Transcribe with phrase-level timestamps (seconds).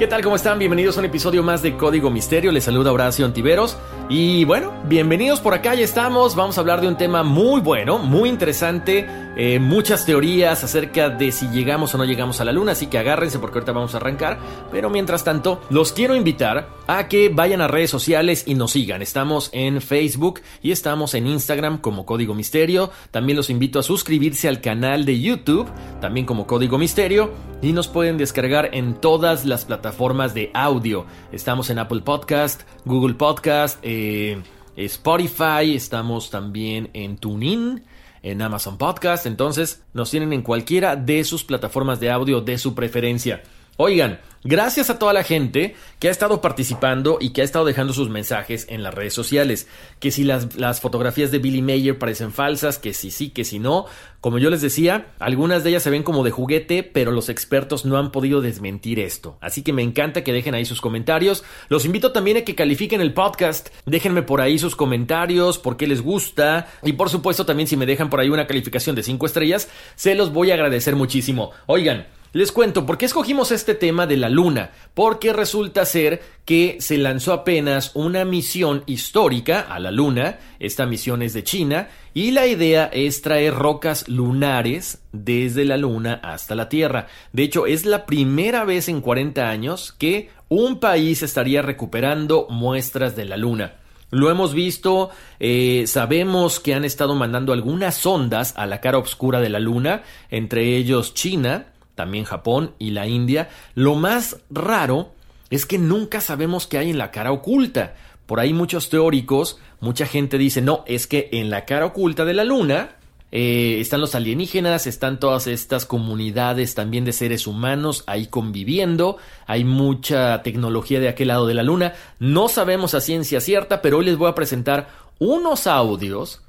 [0.00, 0.22] ¿Qué tal?
[0.22, 0.58] ¿Cómo están?
[0.58, 2.52] Bienvenidos a un episodio más de Código Misterio.
[2.52, 3.76] Les saluda Horacio Antiveros.
[4.08, 6.34] Y bueno, bienvenidos por acá, ya estamos.
[6.36, 9.06] Vamos a hablar de un tema muy bueno, muy interesante.
[9.36, 12.72] Eh, muchas teorías acerca de si llegamos o no llegamos a la luna.
[12.72, 14.38] Así que agárrense porque ahorita vamos a arrancar.
[14.70, 19.02] Pero mientras tanto, los quiero invitar a que vayan a redes sociales y nos sigan.
[19.02, 22.90] Estamos en Facebook y estamos en Instagram como Código Misterio.
[23.10, 25.68] También los invito a suscribirse al canal de YouTube,
[26.00, 27.30] también como Código Misterio.
[27.62, 31.06] Y nos pueden descargar en todas las plataformas de audio.
[31.30, 34.42] Estamos en Apple Podcast, Google Podcast, eh,
[34.76, 37.84] Spotify, estamos también en TuneIn,
[38.22, 39.26] en Amazon Podcast.
[39.26, 43.42] Entonces nos tienen en cualquiera de sus plataformas de audio de su preferencia.
[43.76, 47.92] Oigan, gracias a toda la gente que ha estado participando y que ha estado dejando
[47.92, 49.68] sus mensajes en las redes sociales.
[50.00, 53.58] Que si las, las, fotografías de Billy Mayer parecen falsas, que si sí, que si
[53.58, 53.86] no.
[54.20, 57.86] Como yo les decía, algunas de ellas se ven como de juguete, pero los expertos
[57.86, 59.38] no han podido desmentir esto.
[59.40, 61.42] Así que me encanta que dejen ahí sus comentarios.
[61.70, 63.70] Los invito también a que califiquen el podcast.
[63.86, 66.68] Déjenme por ahí sus comentarios, por qué les gusta.
[66.82, 70.14] Y por supuesto también si me dejan por ahí una calificación de 5 estrellas, se
[70.14, 71.52] los voy a agradecer muchísimo.
[71.66, 72.19] Oigan.
[72.32, 76.96] Les cuento por qué escogimos este tema de la Luna, porque resulta ser que se
[76.96, 82.46] lanzó apenas una misión histórica a la Luna, esta misión es de China, y la
[82.46, 87.08] idea es traer rocas lunares desde la Luna hasta la Tierra.
[87.32, 93.16] De hecho, es la primera vez en 40 años que un país estaría recuperando muestras
[93.16, 93.74] de la Luna.
[94.10, 95.10] Lo hemos visto,
[95.40, 100.02] eh, sabemos que han estado mandando algunas sondas a la cara oscura de la Luna,
[100.30, 101.66] entre ellos China,
[102.00, 103.50] también Japón y la India.
[103.74, 105.12] Lo más raro
[105.50, 107.94] es que nunca sabemos qué hay en la cara oculta.
[108.24, 112.32] Por ahí muchos teóricos, mucha gente dice, no, es que en la cara oculta de
[112.32, 112.96] la Luna
[113.32, 119.64] eh, están los alienígenas, están todas estas comunidades también de seres humanos ahí conviviendo, hay
[119.64, 121.92] mucha tecnología de aquel lado de la Luna.
[122.18, 124.88] No sabemos a ciencia cierta, pero hoy les voy a presentar
[125.18, 126.40] unos audios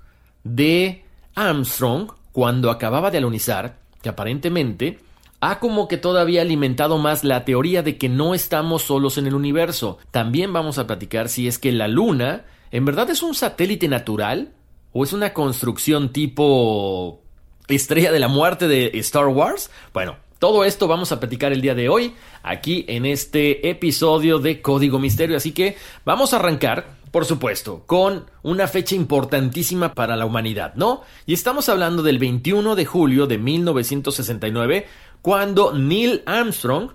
[0.45, 1.03] de
[1.35, 4.99] Armstrong cuando acababa de alunizar, que aparentemente
[5.41, 9.33] ha como que todavía alimentado más la teoría de que no estamos solos en el
[9.33, 9.97] universo.
[10.11, 14.53] También vamos a platicar si es que la Luna en verdad es un satélite natural
[14.93, 17.21] o es una construcción tipo
[17.67, 19.71] estrella de la muerte de Star Wars.
[19.93, 24.61] Bueno, todo esto vamos a platicar el día de hoy aquí en este episodio de
[24.61, 25.37] Código Misterio.
[25.37, 25.75] Así que
[26.05, 31.01] vamos a arrancar, por supuesto, con una fecha importantísima para la humanidad, ¿no?
[31.25, 34.87] Y estamos hablando del 21 de julio de 1969
[35.21, 36.91] cuando Neil Armstrong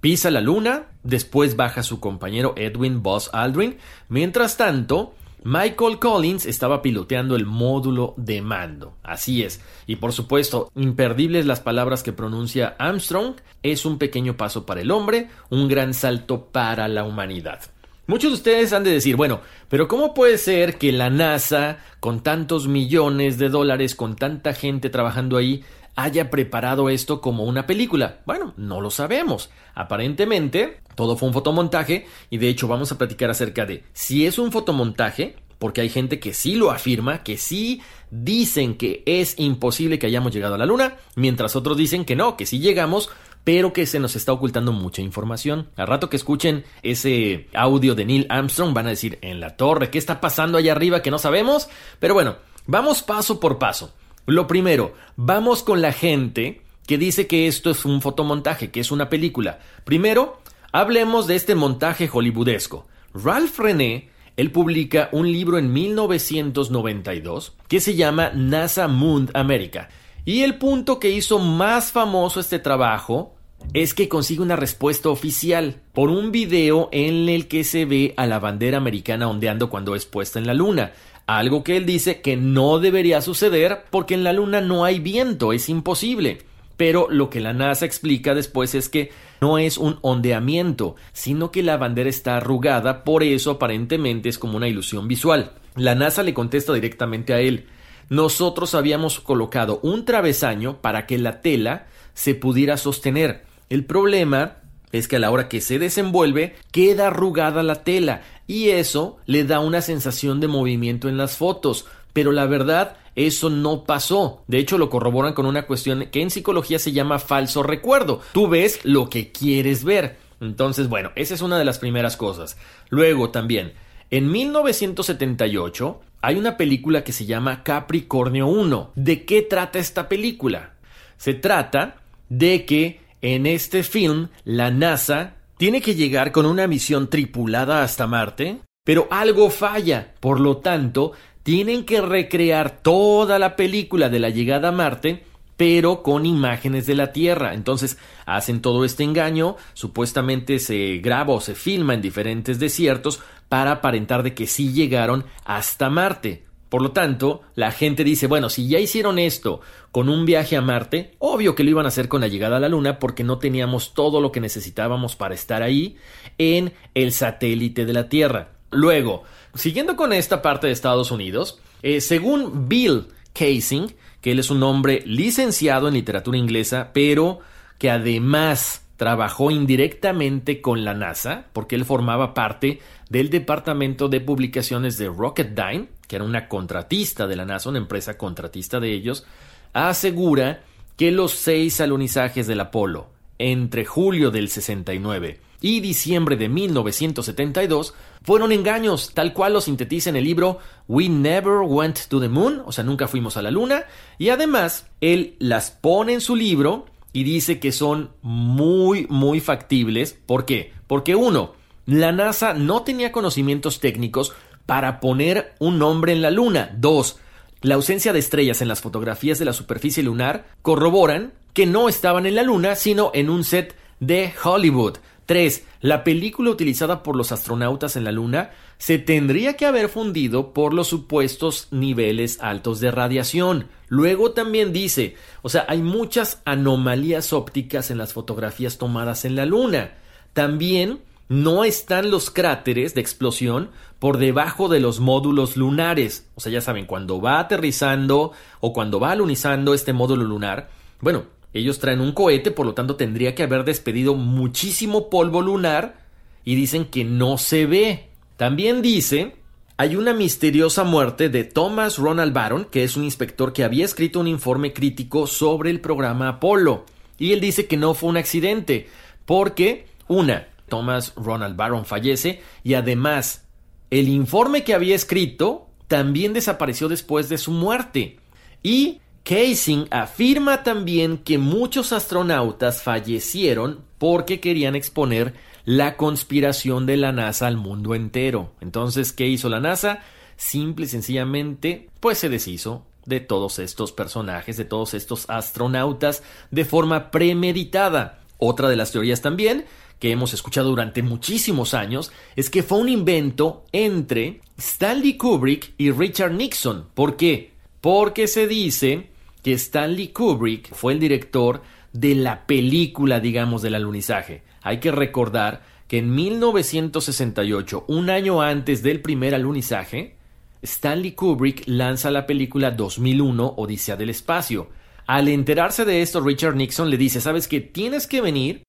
[0.00, 3.78] pisa la luna, después baja su compañero Edwin Buzz Aldrin,
[4.08, 8.96] mientras tanto, Michael Collins estaba piloteando el módulo de mando.
[9.02, 9.60] Así es.
[9.86, 13.34] Y por supuesto, imperdibles las palabras que pronuncia Armstrong.
[13.62, 17.60] Es un pequeño paso para el hombre, un gran salto para la humanidad.
[18.08, 22.22] Muchos de ustedes han de decir, bueno, pero ¿cómo puede ser que la NASA, con
[22.22, 25.64] tantos millones de dólares, con tanta gente trabajando ahí,
[25.96, 28.20] haya preparado esto como una película.
[28.26, 29.50] Bueno, no lo sabemos.
[29.74, 34.38] Aparentemente, todo fue un fotomontaje y de hecho vamos a platicar acerca de si es
[34.38, 39.98] un fotomontaje, porque hay gente que sí lo afirma, que sí dicen que es imposible
[39.98, 43.08] que hayamos llegado a la Luna, mientras otros dicen que no, que sí llegamos,
[43.42, 45.70] pero que se nos está ocultando mucha información.
[45.76, 49.88] Al rato que escuchen ese audio de Neil Armstrong van a decir, en la torre,
[49.88, 51.68] ¿qué está pasando allá arriba que no sabemos?
[52.00, 53.94] Pero bueno, vamos paso por paso.
[54.26, 58.90] Lo primero, vamos con la gente que dice que esto es un fotomontaje, que es
[58.90, 59.60] una película.
[59.84, 60.40] Primero,
[60.72, 62.86] hablemos de este montaje hollywoodesco.
[63.14, 69.88] Ralph René, él publica un libro en 1992 que se llama NASA Moon America.
[70.24, 73.36] Y el punto que hizo más famoso este trabajo
[73.74, 78.26] es que consigue una respuesta oficial por un video en el que se ve a
[78.26, 80.92] la bandera americana ondeando cuando es puesta en la luna.
[81.26, 85.52] Algo que él dice que no debería suceder porque en la luna no hay viento,
[85.52, 86.38] es imposible.
[86.76, 91.62] Pero lo que la NASA explica después es que no es un ondeamiento, sino que
[91.62, 95.52] la bandera está arrugada, por eso aparentemente es como una ilusión visual.
[95.74, 97.66] La NASA le contesta directamente a él.
[98.08, 103.44] Nosotros habíamos colocado un travesaño para que la tela se pudiera sostener.
[103.68, 104.58] El problema
[104.92, 109.44] es que a la hora que se desenvuelve queda arrugada la tela y eso le
[109.44, 114.44] da una sensación de movimiento en las fotos, pero la verdad eso no pasó.
[114.46, 118.20] De hecho, lo corroboran con una cuestión que en psicología se llama falso recuerdo.
[118.32, 120.18] Tú ves lo que quieres ver.
[120.40, 122.58] Entonces, bueno, esa es una de las primeras cosas.
[122.90, 123.72] Luego también,
[124.10, 128.92] en 1978 hay una película que se llama Capricornio 1.
[128.94, 130.74] ¿De qué trata esta película?
[131.16, 131.96] Se trata
[132.28, 133.00] de que
[133.34, 139.08] en este film la NASA tiene que llegar con una misión tripulada hasta Marte, pero
[139.10, 140.14] algo falla.
[140.20, 141.10] Por lo tanto,
[141.42, 145.24] tienen que recrear toda la película de la llegada a Marte
[145.56, 147.54] pero con imágenes de la Tierra.
[147.54, 153.72] Entonces hacen todo este engaño, supuestamente se graba o se filma en diferentes desiertos para
[153.72, 156.45] aparentar de que sí llegaron hasta Marte.
[156.68, 159.60] Por lo tanto, la gente dice, bueno, si ya hicieron esto
[159.92, 162.60] con un viaje a Marte, obvio que lo iban a hacer con la llegada a
[162.60, 165.96] la Luna porque no teníamos todo lo que necesitábamos para estar ahí
[166.38, 168.50] en el satélite de la Tierra.
[168.70, 169.22] Luego,
[169.54, 173.88] siguiendo con esta parte de Estados Unidos, eh, según Bill Casing,
[174.20, 177.38] que él es un hombre licenciado en literatura inglesa, pero
[177.78, 184.98] que además trabajó indirectamente con la NASA, porque él formaba parte del departamento de publicaciones
[184.98, 189.26] de Rocketdyne, que era una contratista de la NASA, una empresa contratista de ellos,
[189.72, 190.62] asegura
[190.96, 193.08] que los seis alunizajes del Apolo
[193.38, 200.16] entre julio del 69 y diciembre de 1972 fueron engaños, tal cual lo sintetiza en
[200.16, 200.58] el libro
[200.88, 203.84] We Never Went to the Moon, o sea, nunca fuimos a la Luna,
[204.18, 210.18] y además él las pone en su libro y dice que son muy, muy factibles.
[210.26, 210.72] ¿Por qué?
[210.86, 211.54] Porque uno,
[211.86, 214.34] la NASA no tenía conocimientos técnicos
[214.66, 216.74] para poner un nombre en la Luna.
[216.76, 217.18] Dos,
[217.62, 222.26] la ausencia de estrellas en las fotografías de la superficie lunar corroboran que no estaban
[222.26, 224.98] en la Luna, sino en un set de Hollywood.
[225.26, 225.64] 3.
[225.80, 230.72] La película utilizada por los astronautas en la Luna se tendría que haber fundido por
[230.72, 233.68] los supuestos niveles altos de radiación.
[233.88, 239.46] Luego también dice, o sea, hay muchas anomalías ópticas en las fotografías tomadas en la
[239.46, 239.94] Luna.
[240.32, 246.28] También no están los cráteres de explosión por debajo de los módulos lunares.
[246.34, 250.70] O sea, ya saben, cuando va aterrizando o cuando va alunizando este módulo lunar,
[251.00, 256.04] bueno, ellos traen un cohete, por lo tanto tendría que haber despedido muchísimo polvo lunar
[256.44, 258.08] y dicen que no se ve.
[258.36, 259.36] También dice,
[259.78, 264.20] hay una misteriosa muerte de Thomas Ronald Barron, que es un inspector que había escrito
[264.20, 266.84] un informe crítico sobre el programa Apolo.
[267.18, 268.88] Y él dice que no fue un accidente,
[269.24, 273.46] porque, una, Thomas Ronald Barron fallece y además
[273.90, 278.18] el informe que había escrito también desapareció después de su muerte.
[278.62, 287.10] Y Casing afirma también que muchos astronautas fallecieron porque querían exponer la conspiración de la
[287.12, 288.52] NASA al mundo entero.
[288.60, 290.00] Entonces, ¿qué hizo la NASA?
[290.36, 296.64] Simple y sencillamente, pues se deshizo de todos estos personajes, de todos estos astronautas, de
[296.64, 298.20] forma premeditada.
[298.38, 299.64] Otra de las teorías también,
[299.98, 305.90] que hemos escuchado durante muchísimos años, es que fue un invento entre Stanley Kubrick y
[305.90, 306.86] Richard Nixon.
[306.94, 307.52] ¿Por qué?
[307.80, 309.10] Porque se dice
[309.42, 311.62] que Stanley Kubrick fue el director
[311.92, 314.42] de la película, digamos, del alunizaje.
[314.62, 320.16] Hay que recordar que en 1968, un año antes del primer alunizaje,
[320.62, 324.68] Stanley Kubrick lanza la película 2001 Odisea del Espacio.
[325.06, 328.65] Al enterarse de esto, Richard Nixon le dice, sabes que tienes que venir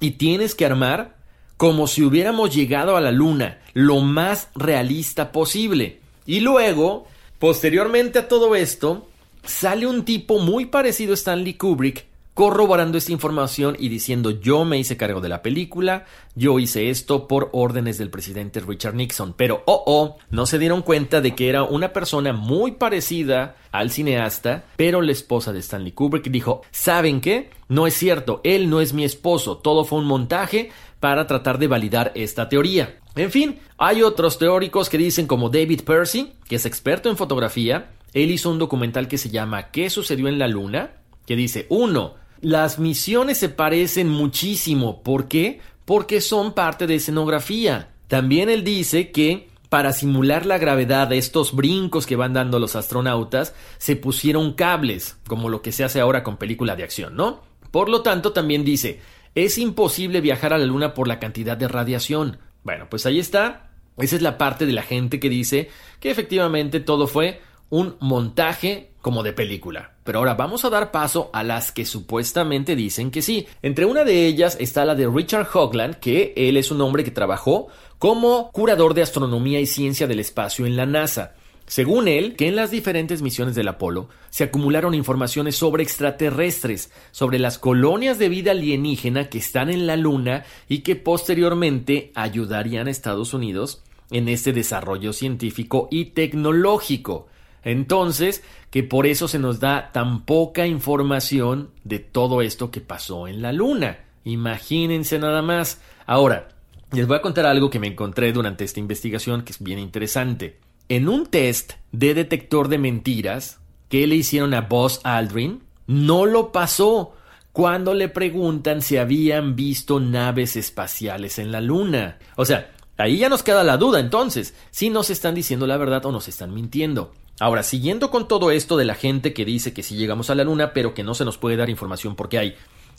[0.00, 1.16] y tienes que armar
[1.56, 6.00] como si hubiéramos llegado a la Luna, lo más realista posible.
[6.26, 7.06] Y luego,
[7.38, 9.08] posteriormente a todo esto,
[9.44, 14.76] sale un tipo muy parecido a Stanley Kubrick corroborando esta información y diciendo yo me
[14.76, 19.34] hice cargo de la película, yo hice esto por órdenes del presidente Richard Nixon.
[19.34, 23.90] Pero, oh, oh, no se dieron cuenta de que era una persona muy parecida al
[23.90, 27.50] cineasta, pero la esposa de Stanley Kubrick dijo, ¿saben qué?
[27.68, 31.68] No es cierto, él no es mi esposo, todo fue un montaje para tratar de
[31.68, 32.98] validar esta teoría.
[33.14, 37.92] En fin, hay otros teóricos que dicen como David Percy, que es experto en fotografía,
[38.12, 40.90] él hizo un documental que se llama ¿Qué sucedió en la Luna?
[41.26, 42.14] que dice, uno,
[42.44, 45.02] las misiones se parecen muchísimo.
[45.02, 45.60] ¿Por qué?
[45.86, 47.90] Porque son parte de escenografía.
[48.06, 52.76] También él dice que para simular la gravedad de estos brincos que van dando los
[52.76, 57.40] astronautas, se pusieron cables, como lo que se hace ahora con película de acción, ¿no?
[57.70, 59.00] Por lo tanto, también dice,
[59.34, 62.38] es imposible viajar a la Luna por la cantidad de radiación.
[62.62, 63.70] Bueno, pues ahí está.
[63.96, 68.90] Esa es la parte de la gente que dice que efectivamente todo fue un montaje
[69.00, 69.94] como de película.
[70.04, 73.46] Pero ahora vamos a dar paso a las que supuestamente dicen que sí.
[73.62, 77.10] Entre una de ellas está la de Richard Hoagland, que él es un hombre que
[77.10, 77.68] trabajó
[77.98, 81.34] como curador de astronomía y ciencia del espacio en la NASA.
[81.66, 87.38] Según él, que en las diferentes misiones del Apolo se acumularon informaciones sobre extraterrestres, sobre
[87.38, 92.90] las colonias de vida alienígena que están en la Luna y que posteriormente ayudarían a
[92.90, 97.28] Estados Unidos en este desarrollo científico y tecnológico.
[97.64, 103.26] Entonces, que por eso se nos da tan poca información de todo esto que pasó
[103.26, 103.98] en la Luna.
[104.24, 105.80] Imagínense nada más.
[106.06, 106.48] Ahora,
[106.92, 110.60] les voy a contar algo que me encontré durante esta investigación que es bien interesante.
[110.88, 116.52] En un test de detector de mentiras que le hicieron a Buzz Aldrin, no lo
[116.52, 117.14] pasó
[117.52, 122.18] cuando le preguntan si habían visto naves espaciales en la Luna.
[122.36, 126.04] O sea, ahí ya nos queda la duda entonces, si nos están diciendo la verdad
[126.06, 127.12] o nos están mintiendo.
[127.40, 130.44] Ahora, siguiendo con todo esto de la gente que dice que sí llegamos a la
[130.44, 132.56] Luna, pero que no se nos puede dar información porque hay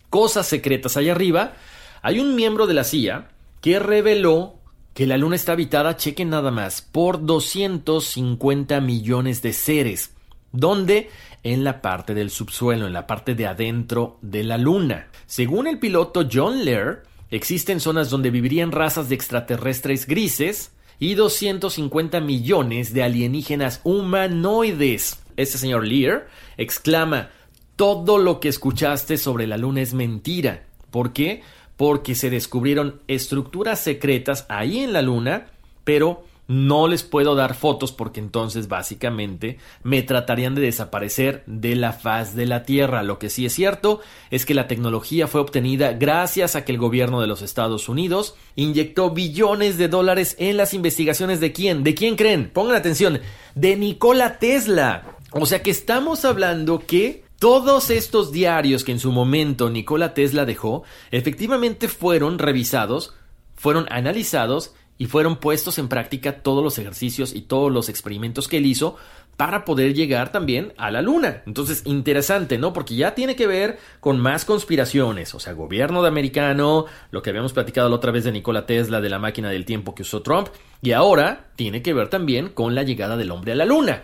[0.09, 1.53] cosas secretas allá arriba,
[2.01, 3.29] hay un miembro de la CIA
[3.61, 4.59] que reveló
[4.93, 10.11] que la Luna está habitada, chequen nada más, por 250 millones de seres.
[10.51, 11.09] ¿Dónde?
[11.43, 15.07] En la parte del subsuelo, en la parte de adentro de la Luna.
[15.25, 22.21] Según el piloto John Lear, existen zonas donde vivirían razas de extraterrestres grises, y 250
[22.21, 25.19] millones de alienígenas humanoides.
[25.37, 27.29] Este señor Lear exclama,
[27.75, 30.63] todo lo que escuchaste sobre la Luna es mentira.
[30.91, 31.41] ¿Por qué?
[31.75, 35.47] Porque se descubrieron estructuras secretas ahí en la Luna,
[35.83, 41.93] pero no les puedo dar fotos porque entonces básicamente me tratarían de desaparecer de la
[41.93, 43.03] faz de la Tierra.
[43.03, 46.77] Lo que sí es cierto es que la tecnología fue obtenida gracias a que el
[46.77, 51.95] gobierno de los Estados Unidos inyectó billones de dólares en las investigaciones de quién, de
[51.95, 53.19] quién creen, pongan atención,
[53.55, 55.17] de Nikola Tesla.
[55.31, 60.45] O sea que estamos hablando que todos estos diarios que en su momento Nikola Tesla
[60.45, 63.13] dejó, efectivamente fueron revisados,
[63.55, 68.57] fueron analizados y fueron puestos en práctica todos los ejercicios y todos los experimentos que
[68.57, 68.95] él hizo
[69.37, 71.43] para poder llegar también a la luna.
[71.45, 72.71] Entonces, interesante, ¿no?
[72.71, 77.31] Porque ya tiene que ver con más conspiraciones, o sea, gobierno de americano, lo que
[77.31, 80.21] habíamos platicado la otra vez de Nikola Tesla, de la máquina del tiempo que usó
[80.21, 80.47] Trump,
[80.81, 84.03] y ahora tiene que ver también con la llegada del hombre a la luna.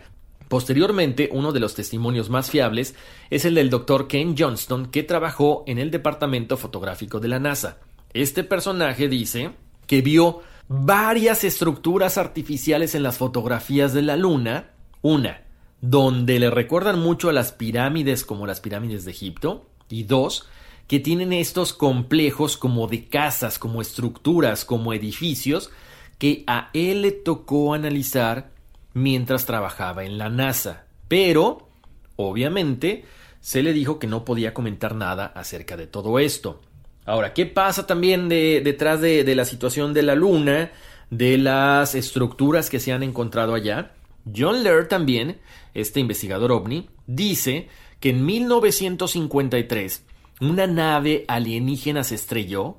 [0.49, 2.93] Posteriormente, uno de los testimonios más fiables
[3.29, 7.77] es el del doctor Ken Johnston, que trabajó en el departamento fotográfico de la NASA.
[8.11, 9.51] Este personaje dice
[9.87, 10.41] que vio
[10.73, 14.71] varias estructuras artificiales en las fotografías de la Luna.
[15.01, 15.41] Una,
[15.81, 19.67] donde le recuerdan mucho a las pirámides como las pirámides de Egipto.
[19.89, 20.47] Y dos,
[20.87, 25.71] que tienen estos complejos como de casas, como estructuras, como edificios,
[26.17, 28.51] que a él le tocó analizar
[28.93, 30.85] mientras trabajaba en la NASA.
[31.09, 31.67] Pero,
[32.15, 33.03] obviamente,
[33.41, 36.61] se le dijo que no podía comentar nada acerca de todo esto.
[37.05, 40.71] Ahora, ¿qué pasa también detrás de, la situación de la Luna,
[41.09, 43.93] de las estructuras que se han encontrado allá?
[44.35, 45.39] John Lear también,
[45.73, 50.05] este investigador ovni, dice que en 1953
[50.41, 52.77] una nave alienígena se estrelló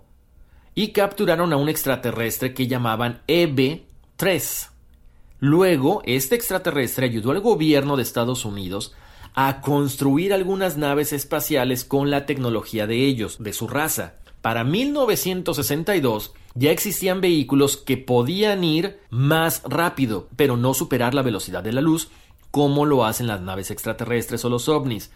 [0.75, 4.69] y capturaron a un extraterrestre que llamaban EB-3.
[5.39, 8.95] Luego, este extraterrestre ayudó al gobierno de Estados Unidos
[9.35, 14.15] a construir algunas naves espaciales con la tecnología de ellos, de su raza.
[14.41, 21.63] Para 1962 ya existían vehículos que podían ir más rápido, pero no superar la velocidad
[21.63, 22.09] de la luz,
[22.51, 25.11] como lo hacen las naves extraterrestres o los ovnis,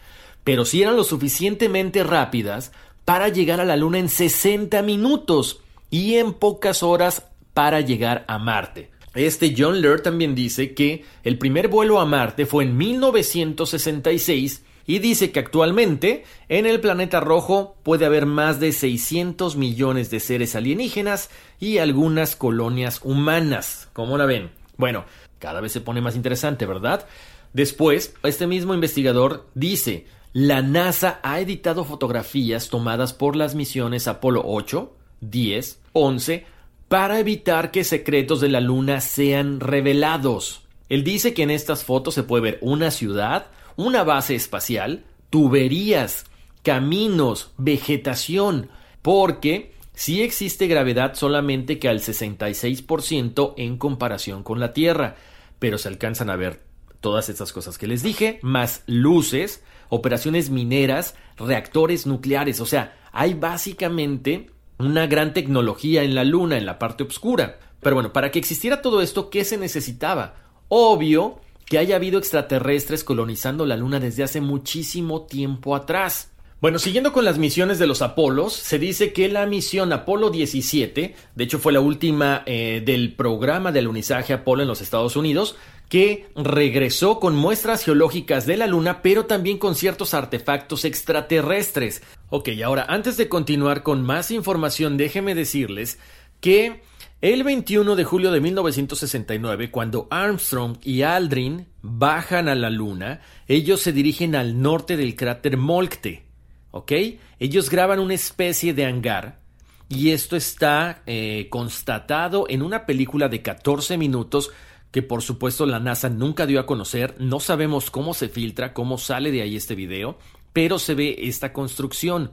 [0.44, 2.73] pero sí eran lo suficientemente rápidas
[3.04, 8.38] para llegar a la Luna en 60 minutos y en pocas horas para llegar a
[8.38, 8.90] Marte.
[9.16, 14.99] Este John Lear también dice que el primer vuelo a Marte fue en 1966 y
[14.99, 20.54] dice que actualmente en el planeta rojo puede haber más de 600 millones de seres
[20.54, 23.88] alienígenas y algunas colonias humanas.
[23.94, 24.50] ¿Cómo la ven?
[24.76, 25.06] Bueno,
[25.38, 27.06] cada vez se pone más interesante, ¿verdad?
[27.54, 34.42] Después, este mismo investigador dice, la NASA ha editado fotografías tomadas por las misiones Apolo
[34.44, 34.92] 8,
[35.23, 36.46] 10, 11,
[36.88, 40.62] para evitar que secretos de la Luna sean revelados.
[40.88, 46.26] Él dice que en estas fotos se puede ver una ciudad, una base espacial, tuberías,
[46.62, 48.71] caminos, vegetación,
[49.02, 55.16] porque sí existe gravedad solamente que al 66% en comparación con la Tierra,
[55.59, 56.62] pero se alcanzan a ver
[57.00, 63.35] todas estas cosas que les dije, más luces, operaciones mineras, reactores nucleares, o sea, hay
[63.35, 67.59] básicamente una gran tecnología en la Luna, en la parte oscura.
[67.80, 70.35] Pero bueno, para que existiera todo esto, ¿qué se necesitaba?
[70.68, 76.30] Obvio que haya habido extraterrestres colonizando la Luna desde hace muchísimo tiempo atrás.
[76.59, 81.14] Bueno, siguiendo con las misiones de los Apolos, se dice que la misión Apolo 17,
[81.35, 85.56] de hecho fue la última eh, del programa de alunizaje Apolo en los Estados Unidos,
[85.88, 92.02] que regresó con muestras geológicas de la Luna, pero también con ciertos artefactos extraterrestres.
[92.28, 95.99] Ok, ahora antes de continuar con más información, déjeme decirles
[96.40, 96.83] que
[97.23, 103.81] el 21 de julio de 1969, cuando Armstrong y Aldrin bajan a la Luna, ellos
[103.81, 106.25] se dirigen al norte del cráter Moltke.
[106.73, 106.93] ¿Ok?
[107.38, 109.40] Ellos graban una especie de hangar
[109.88, 114.50] y esto está eh, constatado en una película de 14 minutos
[114.90, 118.99] que por supuesto la NASA nunca dio a conocer, no sabemos cómo se filtra, cómo
[118.99, 120.19] sale de ahí este video,
[120.52, 122.31] pero se ve esta construcción.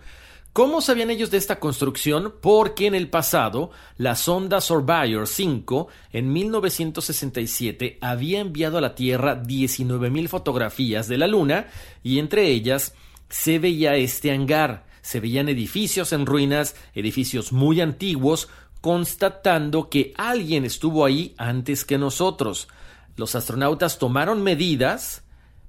[0.54, 2.36] ¿Cómo sabían ellos de esta construcción?
[2.40, 9.42] Porque en el pasado la sonda Surveyor 5 en 1967 había enviado a la Tierra
[9.42, 11.70] 19.000 fotografías de la Luna
[12.04, 12.94] y entre ellas
[13.30, 18.48] se veía este hangar, se veían edificios en ruinas, edificios muy antiguos,
[18.84, 22.68] constatando que alguien estuvo ahí antes que nosotros.
[23.16, 25.24] Los astronautas tomaron medidas,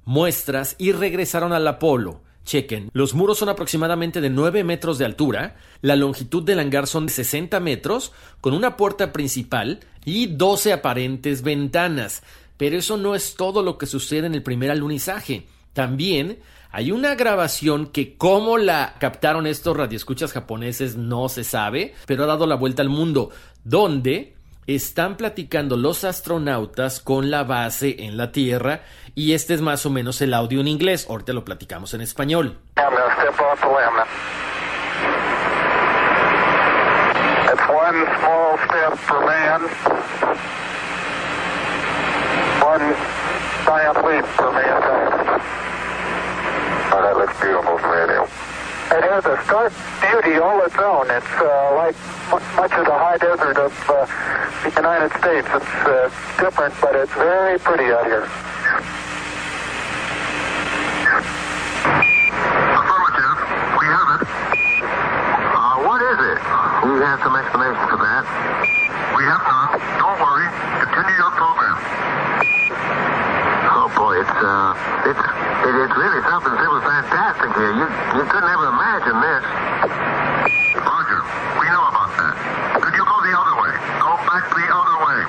[0.05, 2.23] muestras y regresaron al Apolo.
[2.45, 7.07] Chequen, los muros son aproximadamente de 9 metros de altura, la longitud del hangar son
[7.07, 12.25] de 60 metros, con una puerta principal y 12 aparentes ventanas.
[12.57, 15.47] Pero eso no es todo lo que sucede en el primer alunizaje.
[15.73, 16.41] También
[16.75, 22.27] hay una grabación que cómo la captaron estos radioescuchas japoneses no se sabe, pero ha
[22.27, 23.31] dado la vuelta al mundo,
[23.63, 24.35] donde
[24.67, 28.81] están platicando los astronautas con la base en la Tierra
[29.15, 31.07] y este es más o menos el audio en inglés.
[31.09, 32.59] Ahorita lo platicamos en español.
[48.95, 51.11] It has a stark beauty all its own.
[51.11, 51.97] It's uh, like
[52.55, 54.07] much of the high desert of uh,
[54.63, 55.49] the United States.
[55.51, 56.07] It's uh,
[56.39, 58.23] different, but it's very pretty out here.
[62.71, 63.35] Affirmative.
[63.83, 64.23] We have it.
[64.31, 66.39] Uh, what is it?
[66.87, 68.23] We have some explanation for that.
[69.19, 69.75] We have none.
[69.99, 70.47] Don't worry.
[70.87, 71.83] Continue your program.
[73.75, 75.34] Oh boy, it's uh, it's
[75.65, 77.73] it, it's really something that was fantastic here.
[77.73, 79.43] You you couldn't ever imagine this.
[80.77, 81.21] Roger,
[81.57, 82.35] we know about that.
[82.85, 83.73] Could you go the other way?
[83.97, 85.21] Go back the other way.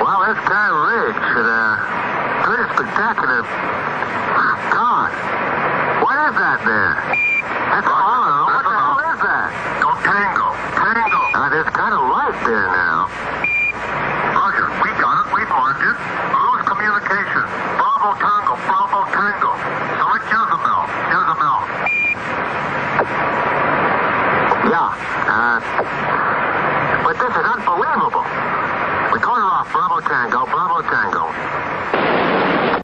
[0.00, 1.76] Well, this kind ridge, it, uh,
[2.48, 3.44] pretty spectacular.
[4.72, 5.12] God,
[6.00, 6.96] what is that there?
[7.76, 8.48] That's all don't.
[8.56, 9.48] What the hell is that?
[9.84, 10.48] Go tango,
[10.80, 11.20] tango.
[11.36, 12.81] Uh, there's kind of light there now.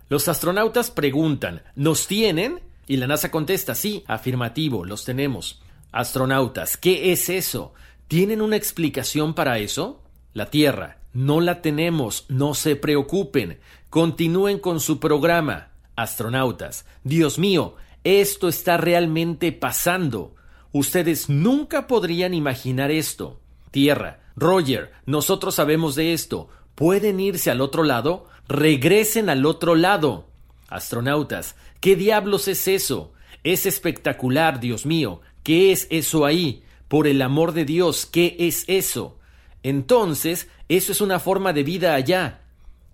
[0.08, 2.60] Los astronautas preguntan, ¿nos tienen?
[2.86, 5.62] Y la NASA contesta, sí, afirmativo, los tenemos.
[5.92, 7.74] Astronautas, ¿qué es eso?
[8.08, 10.02] ¿Tienen una explicación para eso?
[10.32, 13.60] La Tierra, no la tenemos, no se preocupen.
[13.90, 15.68] Continúen con su programa.
[15.96, 20.34] Astronautas, Dios mío, esto está realmente pasando.
[20.72, 23.40] Ustedes nunca podrían imaginar esto.
[23.70, 26.48] Tierra, Roger, nosotros sabemos de esto.
[26.74, 28.28] ¿Pueden irse al otro lado?
[28.48, 30.26] Regresen al otro lado.
[30.68, 33.12] Astronautas, ¿qué diablos es eso?
[33.44, 35.20] Es espectacular, Dios mío.
[35.42, 36.62] ¿Qué es eso ahí?
[36.88, 39.18] Por el amor de Dios, ¿qué es eso?
[39.62, 42.40] Entonces, eso es una forma de vida allá.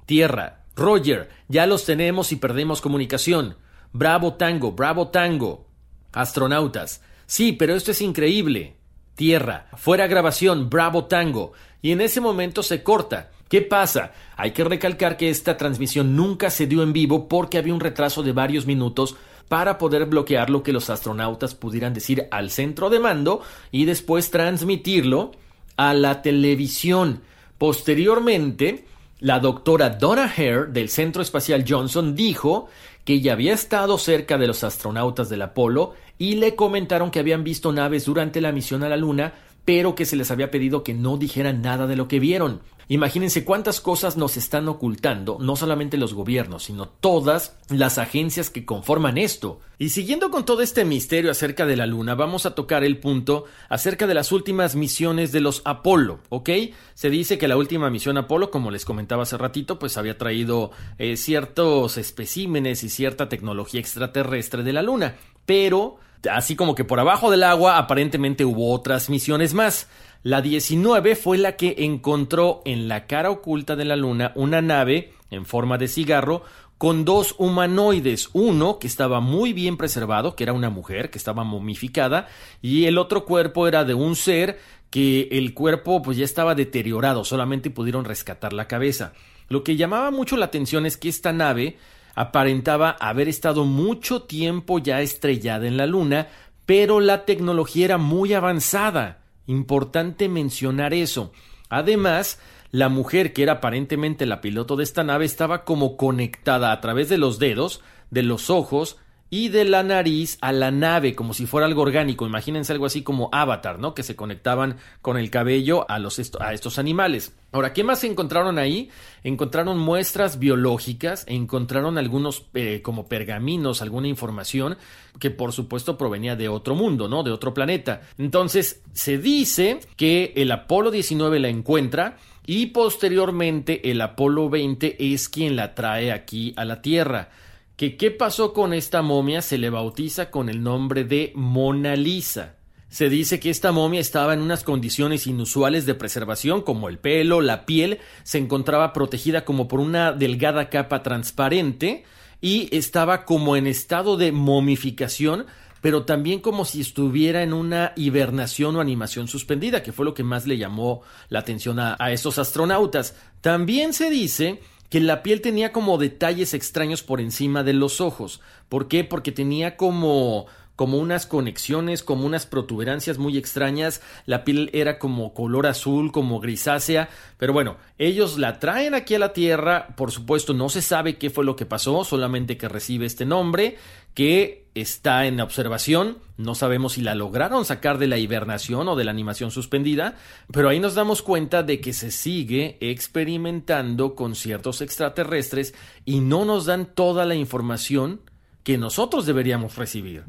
[0.07, 0.65] Tierra.
[0.75, 3.57] Roger, ya los tenemos y perdemos comunicación.
[3.93, 5.69] Bravo Tango, bravo Tango.
[6.13, 7.01] Astronautas.
[7.27, 8.75] Sí, pero esto es increíble.
[9.15, 9.69] Tierra.
[9.77, 11.53] Fuera grabación, bravo Tango.
[11.81, 13.31] Y en ese momento se corta.
[13.55, 14.11] ¿Qué pasa?
[14.37, 18.25] Hay que recalcar que esta transmisión nunca se dio en vivo porque había un retraso
[18.25, 19.15] de varios minutos
[19.49, 24.33] para poder bloquear lo que los astronautas pudieran decir al centro de mando y después
[24.33, 25.31] transmitirlo
[25.77, 27.21] a la televisión.
[27.57, 28.87] Posteriormente,
[29.21, 32.67] la doctora Donna Hare del Centro Espacial Johnson dijo
[33.05, 37.45] que ella había estado cerca de los astronautas del Apolo y le comentaron que habían
[37.45, 39.33] visto naves durante la misión a la Luna,
[39.65, 42.61] pero que se les había pedido que no dijeran nada de lo que vieron.
[42.89, 48.65] Imagínense cuántas cosas nos están ocultando, no solamente los gobiernos, sino todas las agencias que
[48.65, 49.61] conforman esto.
[49.79, 53.45] Y siguiendo con todo este misterio acerca de la Luna, vamos a tocar el punto
[53.69, 56.51] acerca de las últimas misiones de los Apolo, ¿ok?
[56.95, 60.71] Se dice que la última misión Apolo, como les comentaba hace ratito, pues había traído
[60.99, 65.17] eh, ciertos especímenes y cierta tecnología extraterrestre de la Luna,
[65.47, 65.99] pero
[66.31, 69.89] así como que por abajo del agua aparentemente hubo otras misiones más.
[70.25, 75.13] La 19 fue la que encontró en la cara oculta de la Luna una nave
[75.31, 76.43] en forma de cigarro
[76.79, 81.45] con dos humanoides, uno que estaba muy bien preservado, que era una mujer que estaba
[81.45, 82.27] momificada,
[82.63, 84.59] y el otro cuerpo era de un ser
[84.89, 89.13] que el cuerpo pues ya estaba deteriorado, solamente pudieron rescatar la cabeza.
[89.51, 91.77] Lo que llamaba mucho la atención es que esta nave
[92.15, 96.29] aparentaba haber estado mucho tiempo ya estrellada en la Luna,
[96.65, 99.24] pero la tecnología era muy avanzada.
[99.47, 101.33] Importante mencionar eso.
[101.69, 102.39] Además,
[102.71, 107.09] la mujer que era aparentemente la piloto de esta nave estaba como conectada a través
[107.09, 108.99] de los dedos, de los ojos
[109.35, 112.25] y de la nariz a la nave, como si fuera algo orgánico.
[112.25, 113.93] Imagínense algo así como Avatar, ¿no?
[113.93, 117.35] Que se conectaban con el cabello a, los a estos animales.
[117.51, 118.91] Ahora, ¿qué más encontraron ahí?
[119.25, 124.77] Encontraron muestras biológicas, encontraron algunos eh, como pergaminos, alguna información
[125.19, 127.25] que por supuesto provenía de otro mundo, ¿no?
[127.25, 128.03] De otro planeta.
[128.19, 135.29] Entonces, se dice que el Apolo 19 la encuentra y posteriormente el Apolo 20 es
[135.29, 137.31] quien la trae aquí a la Tierra
[137.77, 142.57] que qué pasó con esta momia se le bautiza con el nombre de Mona Lisa.
[142.89, 147.41] Se dice que esta momia estaba en unas condiciones inusuales de preservación, como el pelo,
[147.41, 152.05] la piel, se encontraba protegida como por una delgada capa transparente
[152.41, 155.47] y estaba como en estado de momificación,
[155.81, 160.23] pero también como si estuviera en una hibernación o animación suspendida, que fue lo que
[160.23, 163.17] más le llamó la atención a, a estos astronautas.
[163.41, 164.61] También se dice
[164.95, 168.41] que la piel tenía como detalles extraños por encima de los ojos.
[168.69, 169.03] ¿Por qué?
[169.03, 175.35] Porque tenía como como unas conexiones, como unas protuberancias muy extrañas, la piel era como
[175.35, 177.09] color azul, como grisácea,
[177.39, 181.31] pero bueno, ellos la traen aquí a la Tierra, por supuesto no se sabe qué
[181.31, 183.77] fue lo que pasó, solamente que recibe este nombre,
[184.15, 189.05] que está en observación, no sabemos si la lograron sacar de la hibernación o de
[189.05, 190.17] la animación suspendida,
[190.53, 196.45] pero ahí nos damos cuenta de que se sigue experimentando con ciertos extraterrestres y no
[196.45, 198.21] nos dan toda la información
[198.65, 200.25] que nosotros deberíamos recibir.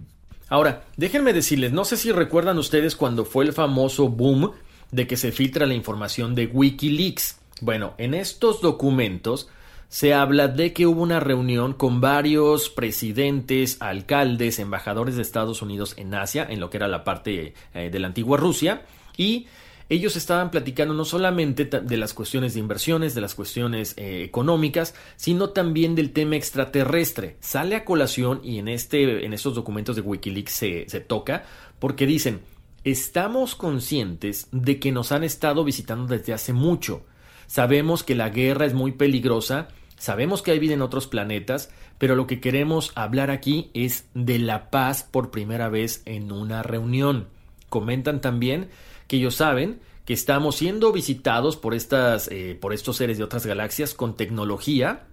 [0.48, 4.52] Ahora, déjenme decirles, no sé si recuerdan ustedes cuando fue el famoso boom
[4.92, 7.40] de que se filtra la información de Wikileaks.
[7.62, 9.50] Bueno, en estos documentos
[9.88, 15.94] se habla de que hubo una reunión con varios presidentes, alcaldes, embajadores de Estados Unidos
[15.98, 18.84] en Asia, en lo que era la parte eh, de la antigua Rusia,
[19.18, 19.48] y
[19.88, 24.96] ellos estaban platicando no solamente de las cuestiones de inversiones, de las cuestiones eh, económicas,
[25.16, 27.38] sino también del tema extraterrestre.
[27.40, 31.44] Sale a colación y en, este, en estos documentos de Wikileaks se, se toca
[31.80, 32.42] porque dicen,
[32.84, 37.06] estamos conscientes de que nos han estado visitando desde hace mucho.
[37.48, 39.68] Sabemos que la guerra es muy peligrosa,
[39.98, 41.70] sabemos que hay vida en otros planetas,
[42.00, 46.64] pero lo que queremos hablar aquí es de la paz por primera vez en una
[46.64, 47.28] reunión.
[47.70, 48.70] Comentan también
[49.08, 53.46] que ellos saben que estamos siendo visitados por, estas, eh, por estos seres de otras
[53.46, 55.04] galaxias con tecnología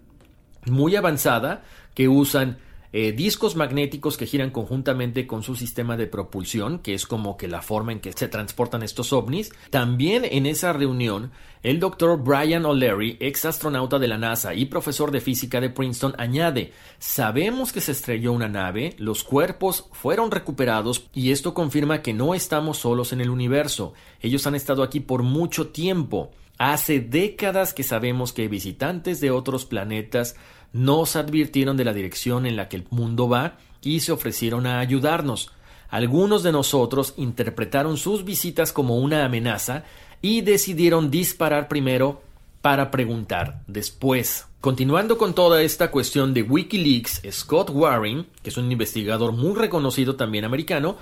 [0.66, 2.58] muy avanzada que usan
[2.92, 7.48] eh, discos magnéticos que giran conjuntamente con su sistema de propulsión, que es como que
[7.48, 9.50] la forma en que se transportan estos ovnis.
[9.70, 11.30] También en esa reunión,
[11.62, 16.14] el doctor Brian O'Leary, ex astronauta de la NASA y profesor de física de Princeton,
[16.18, 22.12] añade, sabemos que se estrelló una nave, los cuerpos fueron recuperados y esto confirma que
[22.12, 23.94] no estamos solos en el universo.
[24.20, 26.30] Ellos han estado aquí por mucho tiempo.
[26.58, 30.36] Hace décadas que sabemos que visitantes de otros planetas
[30.72, 34.78] nos advirtieron de la dirección en la que el mundo va y se ofrecieron a
[34.78, 35.50] ayudarnos.
[35.88, 39.84] Algunos de nosotros interpretaron sus visitas como una amenaza
[40.22, 42.22] y decidieron disparar primero
[42.62, 44.46] para preguntar después.
[44.60, 50.14] Continuando con toda esta cuestión de Wikileaks, Scott Warren, que es un investigador muy reconocido
[50.14, 50.96] también americano,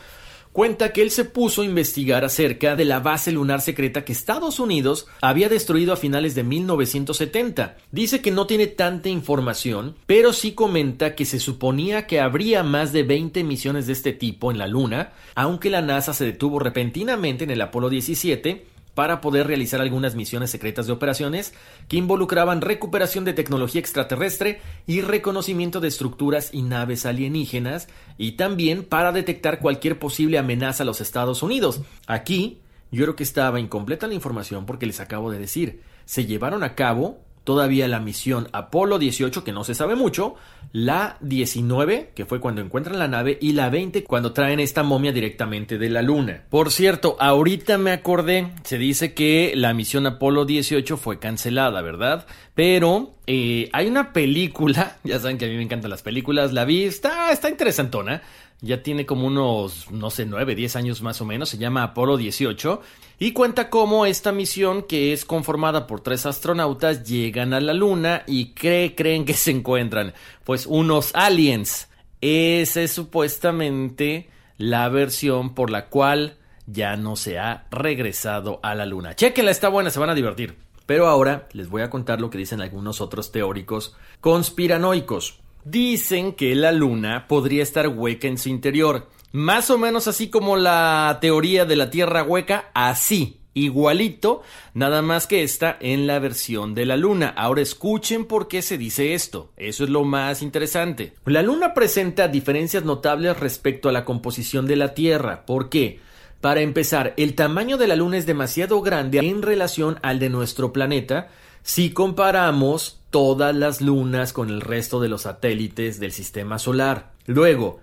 [0.53, 4.61] cuenta que él se puso a investigar acerca de la base lunar secreta que Estados
[4.61, 7.77] Unidos había destruido a finales de 1970.
[7.93, 12.93] Dice que no tiene tanta información, pero sí comenta que se suponía que habría más
[12.93, 17.45] de 20 misiones de este tipo en la Luna, aunque la NASA se detuvo repentinamente
[17.45, 18.70] en el Apolo 17
[19.01, 21.55] para poder realizar algunas misiones secretas de operaciones
[21.89, 28.85] que involucraban recuperación de tecnología extraterrestre y reconocimiento de estructuras y naves alienígenas, y también
[28.85, 31.81] para detectar cualquier posible amenaza a los Estados Unidos.
[32.07, 32.61] Aquí,
[32.91, 36.75] yo creo que estaba incompleta la información porque les acabo de decir, se llevaron a
[36.75, 40.37] cabo todavía la misión Apolo 18, que no se sabe mucho,
[40.71, 45.11] la 19, que fue cuando encuentran la nave, y la 20, cuando traen esta momia
[45.11, 46.45] directamente de la Luna.
[46.49, 52.25] Por cierto, ahorita me acordé, se dice que la misión Apolo 18 fue cancelada, ¿verdad?
[52.55, 56.65] Pero eh, hay una película, ya saben que a mí me encantan las películas, la
[56.65, 58.23] vi, está, está interesantona
[58.63, 62.17] ya tiene como unos, no sé, 9, 10 años más o menos, se llama Apolo
[62.17, 62.81] 18
[63.19, 68.23] y cuenta cómo esta misión, que es conformada por tres astronautas, llegan a la Luna
[68.27, 71.89] y creen que se encuentran, pues, unos aliens.
[72.21, 78.87] Esa es supuestamente la versión por la cual ya no se ha regresado a la
[78.87, 79.17] Luna.
[79.17, 80.57] Chequenla, está buena, se van a divertir.
[80.87, 85.41] Pero ahora les voy a contar lo que dicen algunos otros teóricos conspiranoicos.
[85.71, 90.57] Dicen que la luna podría estar hueca en su interior, más o menos así como
[90.57, 94.43] la teoría de la Tierra hueca, así, igualito,
[94.75, 97.29] nada más que está en la versión de la luna.
[97.29, 101.15] Ahora escuchen por qué se dice esto, eso es lo más interesante.
[101.25, 106.01] La luna presenta diferencias notables respecto a la composición de la Tierra, ¿por qué?
[106.41, 110.73] Para empezar, el tamaño de la luna es demasiado grande en relación al de nuestro
[110.73, 111.29] planeta,
[111.63, 117.13] si comparamos todas las lunas con el resto de los satélites del sistema solar.
[117.27, 117.81] Luego,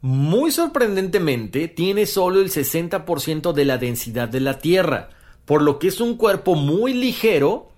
[0.00, 5.10] muy sorprendentemente, tiene solo el 60% de la densidad de la Tierra,
[5.44, 7.70] por lo que es un cuerpo muy ligero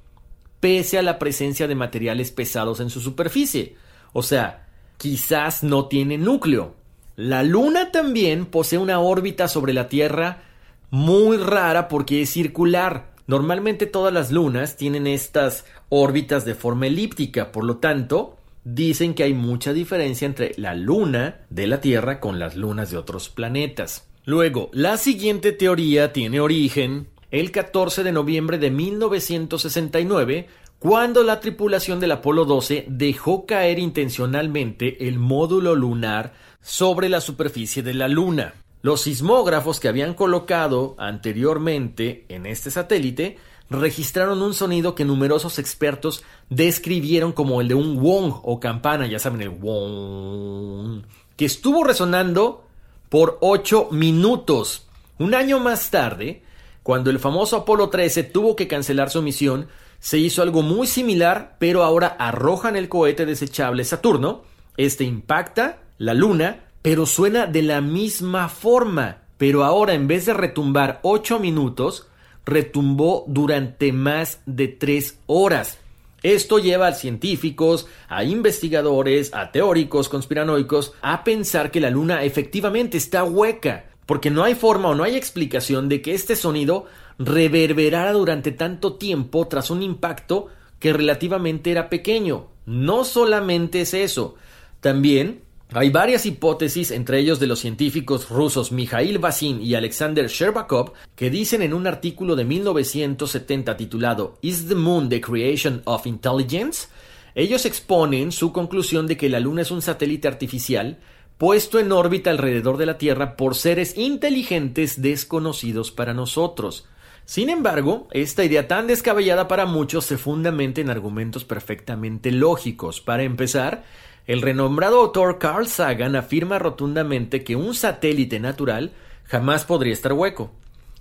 [0.60, 3.76] pese a la presencia de materiales pesados en su superficie.
[4.12, 6.74] O sea, quizás no tiene núcleo.
[7.16, 10.42] La Luna también posee una órbita sobre la Tierra
[10.90, 13.14] muy rara porque es circular.
[13.26, 19.22] Normalmente todas las lunas tienen estas órbitas de forma elíptica, por lo tanto, dicen que
[19.22, 24.08] hay mucha diferencia entre la luna de la Tierra con las lunas de otros planetas.
[24.24, 32.00] Luego, la siguiente teoría tiene origen el 14 de noviembre de 1969, cuando la tripulación
[32.00, 38.54] del Apolo 12 dejó caer intencionalmente el módulo lunar sobre la superficie de la Luna.
[38.82, 43.38] Los sismógrafos que habían colocado anteriormente en este satélite
[43.70, 49.18] registraron un sonido que numerosos expertos describieron como el de un wong o campana, ya
[49.18, 51.02] saben, el wong,
[51.36, 52.64] que estuvo resonando
[53.08, 54.86] por 8 minutos.
[55.18, 56.42] Un año más tarde,
[56.82, 61.56] cuando el famoso Apolo 13 tuvo que cancelar su misión, se hizo algo muy similar,
[61.58, 64.42] pero ahora arrojan el cohete desechable Saturno,
[64.76, 69.22] este impacta la Luna pero suena de la misma forma.
[69.38, 72.06] Pero ahora en vez de retumbar 8 minutos,
[72.46, 75.78] retumbó durante más de 3 horas.
[76.22, 82.96] Esto lleva a científicos, a investigadores, a teóricos conspiranoicos a pensar que la luna efectivamente
[82.96, 86.86] está hueca, porque no hay forma o no hay explicación de que este sonido
[87.18, 92.48] reverberara durante tanto tiempo tras un impacto que relativamente era pequeño.
[92.64, 94.36] No solamente es eso,
[94.80, 100.92] también hay varias hipótesis, entre ellos de los científicos rusos Mikhail Basin y Alexander Sherbakov,
[101.16, 106.88] que dicen en un artículo de 1970 titulado Is the Moon the Creation of Intelligence?
[107.34, 110.98] Ellos exponen su conclusión de que la Luna es un satélite artificial
[111.36, 116.86] puesto en órbita alrededor de la Tierra por seres inteligentes desconocidos para nosotros.
[117.26, 123.00] Sin embargo, esta idea tan descabellada para muchos se fundamenta en argumentos perfectamente lógicos.
[123.00, 123.84] Para empezar,
[124.26, 128.92] el renombrado autor Carl Sagan afirma rotundamente que un satélite natural
[129.24, 130.50] jamás podría estar hueco.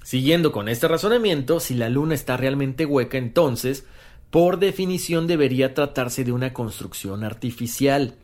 [0.04, 3.86] Siguiendo con este razonamiento, si la Luna está realmente hueca, entonces,
[4.30, 8.16] por definición debería tratarse de una construcción artificial.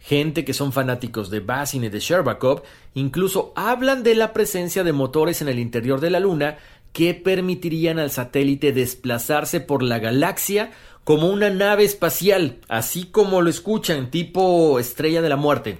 [0.00, 2.62] Gente que son fanáticos de Basin y de Sherbakov
[2.94, 6.58] incluso hablan de la presencia de motores en el interior de la Luna
[6.92, 10.70] que permitirían al satélite desplazarse por la galaxia
[11.08, 15.78] como una nave espacial, así como lo escuchan, tipo estrella de la muerte,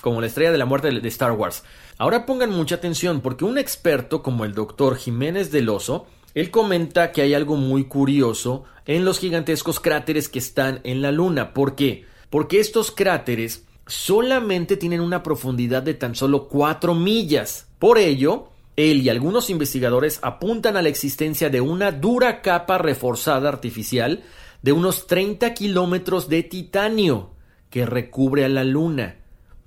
[0.00, 1.62] como la estrella de la muerte de Star Wars.
[1.98, 7.12] Ahora pongan mucha atención porque un experto como el doctor Jiménez del Oso Él comenta
[7.12, 11.52] que hay algo muy curioso en los gigantescos cráteres que están en la Luna.
[11.52, 12.06] ¿Por qué?
[12.30, 17.66] Porque estos cráteres solamente tienen una profundidad de tan solo 4 millas.
[17.78, 23.50] Por ello, él y algunos investigadores apuntan a la existencia de una dura capa reforzada
[23.50, 24.24] artificial
[24.62, 27.30] de unos 30 kilómetros de titanio
[27.70, 29.16] que recubre a la Luna,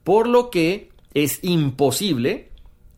[0.03, 2.49] por lo que es imposible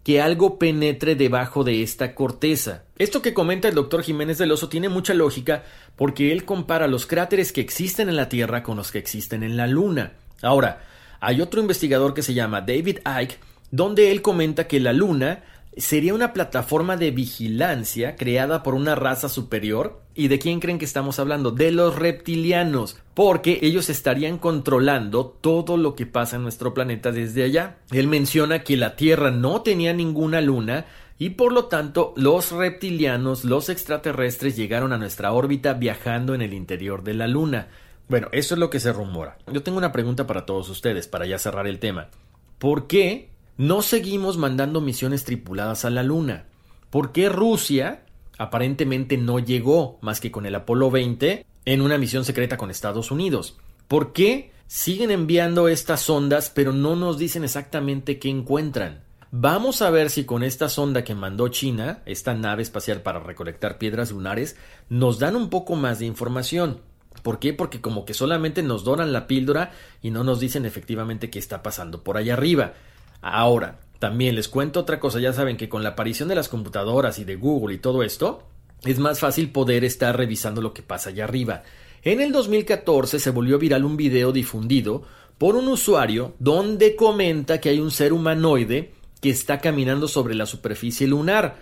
[0.03, 2.85] que algo penetre debajo de esta corteza.
[2.97, 5.63] Esto que comenta el doctor Jiménez del Oso tiene mucha lógica
[5.95, 9.57] porque él compara los cráteres que existen en la Tierra con los que existen en
[9.57, 10.13] la Luna.
[10.41, 10.81] Ahora,
[11.19, 13.37] hay otro investigador que se llama David Icke,
[13.69, 15.43] donde él comenta que la Luna
[15.77, 20.01] sería una plataforma de vigilancia creada por una raza superior.
[20.13, 21.51] ¿Y de quién creen que estamos hablando?
[21.51, 27.43] De los reptilianos, porque ellos estarían controlando todo lo que pasa en nuestro planeta desde
[27.43, 27.77] allá.
[27.91, 30.85] Él menciona que la Tierra no tenía ninguna luna
[31.17, 36.53] y por lo tanto los reptilianos, los extraterrestres llegaron a nuestra órbita viajando en el
[36.53, 37.69] interior de la luna.
[38.09, 39.37] Bueno, eso es lo que se rumora.
[39.53, 42.09] Yo tengo una pregunta para todos ustedes, para ya cerrar el tema.
[42.57, 43.30] ¿Por qué
[43.61, 46.45] no seguimos mandando misiones tripuladas a la Luna?
[46.89, 48.05] ¿Por qué Rusia
[48.39, 53.11] aparentemente no llegó más que con el Apolo 20 en una misión secreta con Estados
[53.11, 53.59] Unidos?
[53.87, 59.03] ¿Por qué siguen enviando estas sondas pero no nos dicen exactamente qué encuentran?
[59.29, 63.77] Vamos a ver si con esta sonda que mandó China, esta nave espacial para recolectar
[63.77, 64.55] piedras lunares,
[64.89, 66.81] nos dan un poco más de información.
[67.21, 67.53] ¿Por qué?
[67.53, 69.71] Porque como que solamente nos donan la píldora
[70.01, 72.73] y no nos dicen efectivamente qué está pasando por allá arriba.
[73.21, 77.19] Ahora, también les cuento otra cosa, ya saben que con la aparición de las computadoras
[77.19, 78.43] y de Google y todo esto,
[78.83, 81.63] es más fácil poder estar revisando lo que pasa allá arriba.
[82.03, 85.03] En el 2014 se volvió viral un video difundido
[85.37, 90.47] por un usuario donde comenta que hay un ser humanoide que está caminando sobre la
[90.47, 91.57] superficie lunar.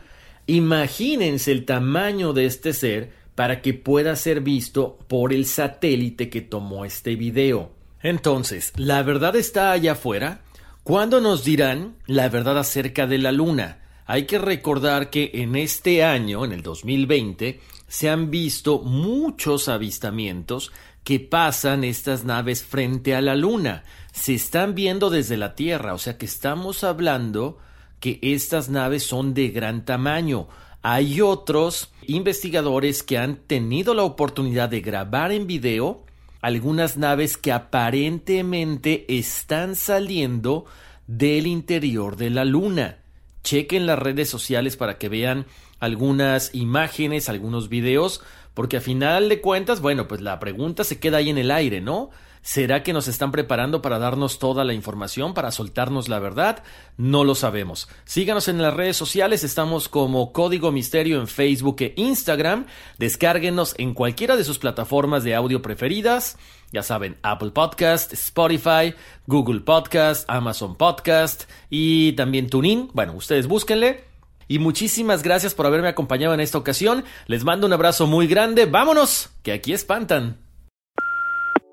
[0.48, 6.42] Imagínense el tamaño de este ser para que pueda ser visto por el satélite que
[6.42, 7.72] tomó este video.
[8.02, 10.42] Entonces, ¿la verdad está allá afuera?
[10.84, 13.80] ¿Cuándo nos dirán la verdad acerca de la Luna?
[14.06, 20.72] Hay que recordar que en este año, en el 2020, se han visto muchos avistamientos
[21.04, 23.84] que pasan estas naves frente a la Luna.
[24.14, 27.60] Se están viendo desde la Tierra, o sea que estamos hablando
[28.00, 30.48] que estas naves son de gran tamaño.
[30.82, 36.04] Hay otros investigadores que han tenido la oportunidad de grabar en video
[36.42, 40.66] algunas naves que aparentemente están saliendo
[41.08, 43.00] del interior de la Luna.
[43.44, 45.46] Chequen las redes sociales para que vean
[45.80, 48.22] algunas imágenes, algunos videos,
[48.54, 51.82] porque a final de cuentas, bueno, pues la pregunta se queda ahí en el aire,
[51.82, 52.10] ¿no?
[52.42, 56.64] ¿Será que nos están preparando para darnos toda la información, para soltarnos la verdad?
[56.98, 57.90] No lo sabemos.
[58.06, 62.66] Síganos en las redes sociales, estamos como Código Misterio en Facebook e Instagram.
[62.98, 66.38] Descárguenos en cualquiera de sus plataformas de audio preferidas.
[66.72, 68.94] Ya saben, Apple Podcast, Spotify,
[69.28, 72.90] Google Podcast, Amazon Podcast y también TuneIn.
[72.94, 74.06] Bueno, ustedes búsquenle.
[74.48, 77.06] Y muchísimas gracias por haberme acompañado en esta ocasión.
[77.28, 78.66] Les mando un abrazo muy grande.
[78.66, 80.49] Vámonos, que aquí espantan.